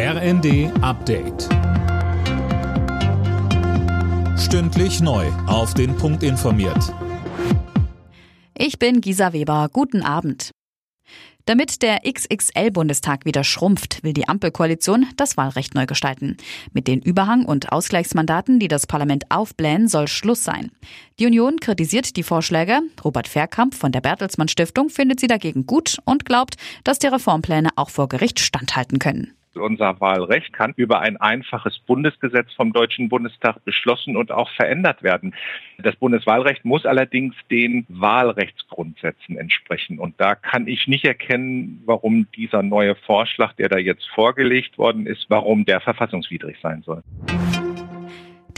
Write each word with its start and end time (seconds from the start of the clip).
RND 0.00 0.70
Update. 0.80 1.48
Stündlich 4.38 5.00
neu. 5.00 5.26
Auf 5.48 5.74
den 5.74 5.96
Punkt 5.96 6.22
informiert. 6.22 6.94
Ich 8.56 8.78
bin 8.78 9.00
Gisa 9.00 9.32
Weber. 9.32 9.68
Guten 9.72 10.02
Abend. 10.02 10.52
Damit 11.46 11.82
der 11.82 12.02
XXL-Bundestag 12.08 13.24
wieder 13.24 13.42
schrumpft, 13.42 14.04
will 14.04 14.12
die 14.12 14.28
Ampelkoalition 14.28 15.06
das 15.16 15.36
Wahlrecht 15.36 15.74
neu 15.74 15.86
gestalten. 15.86 16.36
Mit 16.72 16.86
den 16.86 17.02
Überhang- 17.02 17.44
und 17.44 17.72
Ausgleichsmandaten, 17.72 18.60
die 18.60 18.68
das 18.68 18.86
Parlament 18.86 19.24
aufblähen, 19.30 19.88
soll 19.88 20.06
Schluss 20.06 20.44
sein. 20.44 20.70
Die 21.18 21.26
Union 21.26 21.58
kritisiert 21.58 22.16
die 22.16 22.22
Vorschläge. 22.22 22.82
Robert 23.02 23.26
Verkamp 23.26 23.74
von 23.74 23.90
der 23.90 24.02
Bertelsmann 24.02 24.46
Stiftung 24.46 24.90
findet 24.90 25.18
sie 25.18 25.26
dagegen 25.26 25.66
gut 25.66 25.98
und 26.04 26.24
glaubt, 26.24 26.54
dass 26.84 27.00
die 27.00 27.08
Reformpläne 27.08 27.70
auch 27.74 27.90
vor 27.90 28.08
Gericht 28.08 28.38
standhalten 28.38 29.00
können. 29.00 29.32
Unser 29.60 30.00
Wahlrecht 30.00 30.52
kann 30.52 30.72
über 30.76 31.00
ein 31.00 31.16
einfaches 31.16 31.78
Bundesgesetz 31.80 32.52
vom 32.54 32.72
Deutschen 32.72 33.08
Bundestag 33.08 33.64
beschlossen 33.64 34.16
und 34.16 34.32
auch 34.32 34.50
verändert 34.50 35.02
werden. 35.02 35.34
Das 35.78 35.96
Bundeswahlrecht 35.96 36.64
muss 36.64 36.86
allerdings 36.86 37.34
den 37.50 37.86
Wahlrechtsgrundsätzen 37.88 39.36
entsprechen. 39.36 39.98
Und 39.98 40.20
da 40.20 40.34
kann 40.34 40.66
ich 40.66 40.86
nicht 40.86 41.04
erkennen, 41.04 41.82
warum 41.84 42.26
dieser 42.36 42.62
neue 42.62 42.94
Vorschlag, 42.94 43.54
der 43.54 43.68
da 43.68 43.78
jetzt 43.78 44.06
vorgelegt 44.14 44.78
worden 44.78 45.06
ist, 45.06 45.26
warum 45.28 45.64
der 45.64 45.80
verfassungswidrig 45.80 46.56
sein 46.62 46.82
soll. 46.82 47.02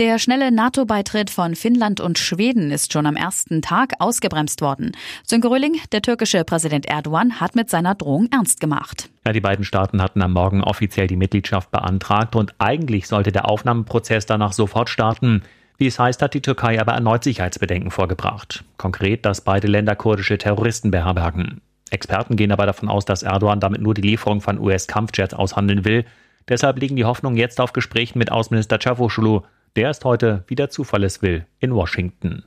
Der 0.01 0.19
schnelle 0.19 0.51
NATO-Beitritt 0.51 1.29
von 1.29 1.55
Finnland 1.55 2.01
und 2.01 2.19
Schweden 2.19 2.71
ist 2.71 2.91
schon 2.91 3.05
am 3.05 3.17
ersten 3.17 3.61
Tag 3.61 3.93
ausgebremst 3.99 4.63
worden. 4.63 4.93
Sönke 5.27 5.51
der 5.93 6.01
türkische 6.01 6.43
Präsident 6.43 6.87
Erdogan, 6.87 7.39
hat 7.39 7.55
mit 7.55 7.69
seiner 7.69 7.95
Drohung 7.95 8.27
ernst 8.33 8.61
gemacht. 8.61 9.11
Ja, 9.27 9.35
die 9.35 9.43
beiden 9.43 9.63
Staaten 9.63 10.01
hatten 10.01 10.23
am 10.23 10.33
Morgen 10.33 10.65
offiziell 10.65 11.07
die 11.07 11.19
Mitgliedschaft 11.19 11.71
beantragt 11.71 12.35
und 12.35 12.55
eigentlich 12.57 13.09
sollte 13.09 13.31
der 13.31 13.47
Aufnahmeprozess 13.47 14.25
danach 14.25 14.55
sofort 14.55 14.89
starten. 14.89 15.43
Wie 15.77 15.89
es 15.89 15.99
heißt, 15.99 16.23
hat 16.23 16.33
die 16.33 16.41
Türkei 16.41 16.81
aber 16.81 16.93
erneut 16.93 17.23
Sicherheitsbedenken 17.23 17.91
vorgebracht. 17.91 18.65
Konkret, 18.79 19.27
dass 19.27 19.43
beide 19.43 19.67
Länder 19.67 19.97
kurdische 19.97 20.39
Terroristen 20.39 20.91
beherbergen. 20.91 21.61
Experten 21.91 22.37
gehen 22.37 22.53
aber 22.53 22.65
davon 22.65 22.89
aus, 22.89 23.05
dass 23.05 23.23
Erdogan 23.23 23.61
damit 23.61 23.83
nur 23.83 23.93
die 23.93 24.01
Lieferung 24.01 24.41
von 24.41 24.59
US-Kampfjets 24.59 25.35
aushandeln 25.35 25.85
will. 25.85 26.07
Deshalb 26.49 26.81
liegen 26.81 26.97
die 26.97 27.05
Hoffnungen 27.05 27.37
jetzt 27.37 27.61
auf 27.61 27.75
Gesprächen 27.75 28.19
mit 28.19 28.33
Außenminister 28.33 28.79
Cavusoglu. 28.79 29.43
Der 29.77 29.91
ist 29.91 30.05
heute, 30.05 30.43
wie 30.49 30.57
der 30.57 30.71
Zufall 30.71 31.05
es 31.05 31.23
will, 31.23 31.47
in 31.61 31.75
Washington. 31.75 32.45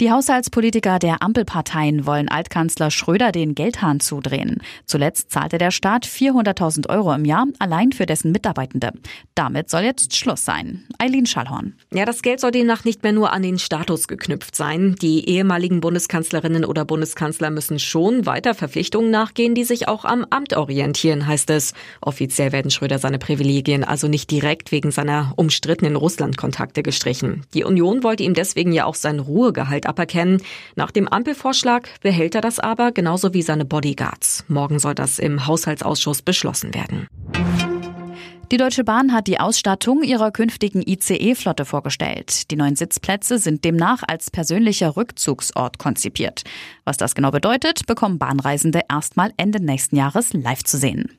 Die 0.00 0.10
Haushaltspolitiker 0.10 0.98
der 0.98 1.22
Ampelparteien 1.22 2.04
wollen 2.04 2.28
Altkanzler 2.28 2.90
Schröder 2.90 3.30
den 3.30 3.54
Geldhahn 3.54 4.00
zudrehen. 4.00 4.60
Zuletzt 4.86 5.30
zahlte 5.30 5.56
der 5.56 5.70
Staat 5.70 6.04
400.000 6.04 6.88
Euro 6.88 7.12
im 7.14 7.24
Jahr 7.24 7.46
allein 7.60 7.92
für 7.92 8.04
dessen 8.04 8.32
Mitarbeitende. 8.32 8.90
Damit 9.36 9.70
soll 9.70 9.82
jetzt 9.82 10.16
Schluss 10.16 10.44
sein. 10.44 10.82
Eileen 10.98 11.26
Schallhorn. 11.26 11.74
Ja, 11.92 12.04
das 12.04 12.22
Geld 12.22 12.40
soll 12.40 12.50
demnach 12.50 12.84
nicht 12.84 13.04
mehr 13.04 13.12
nur 13.12 13.32
an 13.32 13.42
den 13.42 13.60
Status 13.60 14.08
geknüpft 14.08 14.56
sein. 14.56 14.96
Die 15.00 15.28
ehemaligen 15.28 15.80
Bundeskanzlerinnen 15.80 16.64
oder 16.64 16.84
Bundeskanzler 16.84 17.50
müssen 17.50 17.78
schon 17.78 18.26
weiter 18.26 18.54
Verpflichtungen 18.54 19.12
nachgehen, 19.12 19.54
die 19.54 19.64
sich 19.64 19.86
auch 19.86 20.04
am 20.04 20.26
Amt 20.28 20.56
orientieren, 20.56 21.28
heißt 21.28 21.50
es. 21.50 21.72
Offiziell 22.00 22.50
werden 22.50 22.72
Schröder 22.72 22.98
seine 22.98 23.20
Privilegien 23.20 23.84
also 23.84 24.08
nicht 24.08 24.28
direkt 24.32 24.72
wegen 24.72 24.90
seiner 24.90 25.34
umstrittenen 25.36 25.94
Russlandkontakte 25.94 26.82
gestrichen. 26.82 27.42
Die 27.54 27.62
Union 27.62 28.02
wollte 28.02 28.24
ihm 28.24 28.34
deswegen 28.34 28.72
ja 28.72 28.86
auch 28.86 28.96
sein 28.96 29.20
Ruhegehalt 29.20 29.83
Geld 29.84 29.86
aberkennen. 29.86 30.42
Nach 30.76 30.90
dem 30.90 31.08
Ampelvorschlag 31.08 31.88
behält 32.00 32.34
er 32.34 32.40
das 32.40 32.58
aber, 32.58 32.92
genauso 32.92 33.34
wie 33.34 33.42
seine 33.42 33.64
Bodyguards. 33.64 34.44
Morgen 34.48 34.78
soll 34.78 34.94
das 34.94 35.18
im 35.18 35.46
Haushaltsausschuss 35.46 36.22
beschlossen 36.22 36.74
werden. 36.74 37.06
Die 38.50 38.58
Deutsche 38.58 38.84
Bahn 38.84 39.12
hat 39.12 39.26
die 39.26 39.40
Ausstattung 39.40 40.02
ihrer 40.02 40.30
künftigen 40.30 40.82
ICE-Flotte 40.86 41.64
vorgestellt. 41.64 42.50
Die 42.50 42.56
neuen 42.56 42.76
Sitzplätze 42.76 43.38
sind 43.38 43.64
demnach 43.64 44.02
als 44.06 44.30
persönlicher 44.30 44.96
Rückzugsort 44.96 45.78
konzipiert. 45.78 46.44
Was 46.84 46.96
das 46.96 47.14
genau 47.14 47.30
bedeutet, 47.30 47.86
bekommen 47.86 48.18
Bahnreisende 48.18 48.82
erstmal 48.88 49.32
Ende 49.38 49.60
nächsten 49.60 49.96
Jahres 49.96 50.32
live 50.34 50.62
zu 50.62 50.76
sehen. 50.76 51.10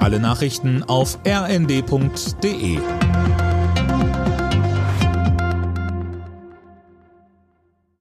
Alle 0.00 0.18
Nachrichten 0.18 0.82
auf 0.82 1.18
rnd.de 1.24 2.78